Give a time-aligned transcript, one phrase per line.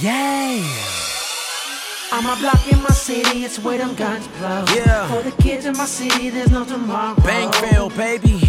[0.00, 0.62] Yeah.
[2.12, 4.64] On my block in my city, it's where them guns blow.
[4.74, 5.08] Yeah.
[5.08, 7.14] For the kids in my city, there's no tomorrow.
[7.16, 8.40] Bangville, baby.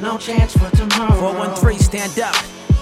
[0.00, 1.18] No chance for tomorrow.
[1.20, 2.34] 413, stand up.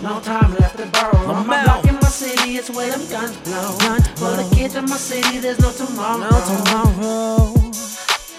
[0.03, 1.17] No time left to borrow.
[1.33, 1.65] On my Lomel.
[1.65, 3.77] block in my city, it's where them guns blow.
[3.79, 6.19] Guns For the kids in my city, there's no tomorrow.
[6.19, 7.55] No tomorrow.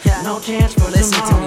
[0.05, 0.21] Yeah.
[0.21, 1.41] No chance for Listen to tomorrow.
[1.41, 1.46] me,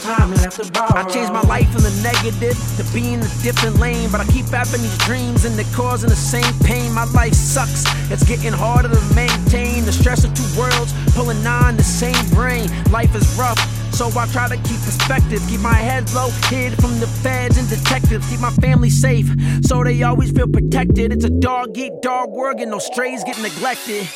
[0.00, 0.96] time left to borrow.
[0.96, 4.10] I changed my life from the negative to being a different lane.
[4.10, 6.92] But I keep having these dreams and they're causing the same pain.
[6.92, 9.84] My life sucks, it's getting harder to maintain.
[9.84, 12.68] The stress of two worlds pulling on the same brain.
[12.90, 13.58] Life is rough.
[13.92, 17.68] So I try to keep perspective, keep my head low, hid from the feds and
[17.68, 19.28] detectives, keep my family safe,
[19.62, 21.12] so they always feel protected.
[21.12, 24.08] It's a dog eat dog world, and no strays get neglected.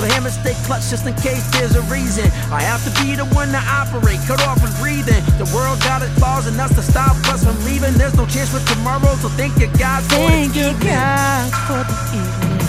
[0.00, 2.24] So the hammer stay clutch just in case there's a reason.
[2.48, 5.22] I have to be the one to operate, cut off and breathing.
[5.36, 7.92] The world got its laws and us to stop us from leaving.
[8.00, 10.88] There's no chance for tomorrow, so thank you God for Thank the you, evening.
[10.88, 12.64] God, for the evening.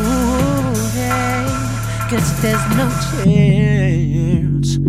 [0.00, 2.08] Ooh, yeah.
[2.08, 2.88] Cause there's no
[3.20, 4.80] chance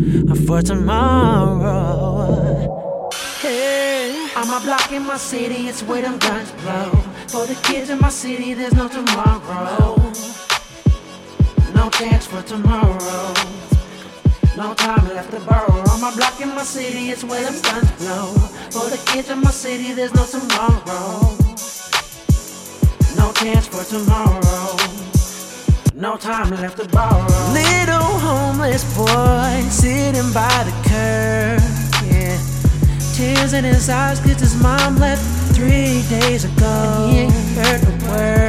[0.47, 1.99] for tomorrow.
[3.41, 4.31] Hey.
[4.37, 6.91] I'm a block in my city, it's where them guns blow.
[7.27, 9.99] For the kids in my city, there's no tomorrow.
[12.03, 13.33] No chance for tomorrow.
[14.57, 15.89] No time left to borrow.
[15.89, 18.33] On my block in my city, it's where them guns blow.
[18.71, 21.37] For the kids in my city, there's no tomorrow.
[23.15, 24.75] No chance for tomorrow.
[25.95, 27.53] No time left to borrow.
[27.53, 31.61] Little homeless boy sitting by the curb.
[32.11, 32.37] Yeah.
[33.13, 35.23] Tears in his eyes cause his mom left
[35.55, 36.65] three days ago.
[36.65, 38.42] And He ain't heard a word.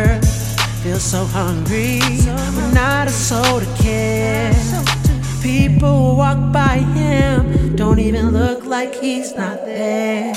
[1.04, 4.54] So hungry, but not a soul to care.
[5.42, 10.32] People walk by him don't even look like he's not there.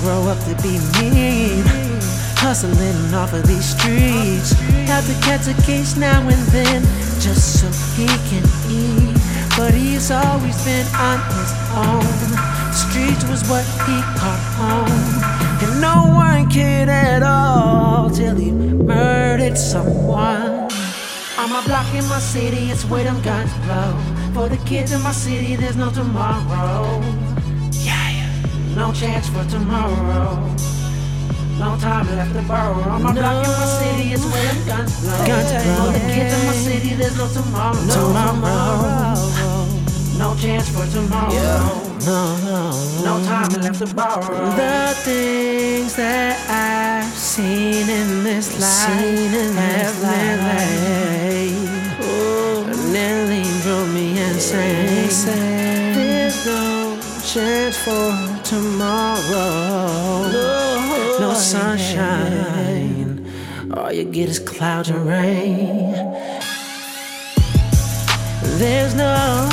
[0.00, 1.64] Grow up to be mean,
[2.38, 4.52] hustling off of these streets.
[4.86, 6.82] Have to catch a case now and then
[7.20, 7.66] just so
[7.96, 9.16] he can eat.
[9.56, 12.14] But he's always been on his own.
[12.30, 15.34] The streets was what he called home.
[15.64, 16.88] And no one cared
[21.66, 23.96] block in my city, it's where them guns blow.
[24.34, 27.00] For the kids in my city, there's no tomorrow.
[27.72, 28.28] Yeah,
[28.74, 30.36] no chance for tomorrow.
[31.58, 32.80] No time left to borrow.
[32.90, 35.26] On my block in my city, it's where them guns blow.
[35.26, 35.86] Guns blow.
[35.86, 37.80] For the kids in my city, there's no tomorrow.
[37.86, 39.34] No Tomorrow.
[40.18, 41.32] No chance for tomorrow.
[42.06, 42.70] No, no.
[43.04, 44.50] No time left to borrow.
[44.56, 50.83] The things that I've seen in this life Seen in this have
[54.34, 55.94] me insane.
[55.94, 58.10] There's no chance for
[58.42, 60.28] tomorrow.
[61.20, 63.30] No sunshine.
[63.76, 65.92] All you get is clouds and rain.
[68.58, 69.48] There's no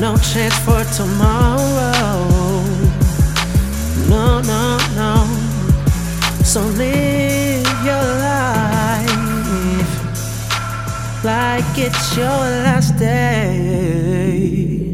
[0.00, 2.28] no chance for tomorrow.
[4.08, 5.14] No, no, no.
[6.44, 6.60] So
[11.24, 14.87] like it's your last day.